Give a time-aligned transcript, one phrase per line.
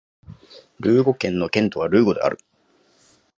[0.79, 2.39] ルーゴ県の県都はルーゴである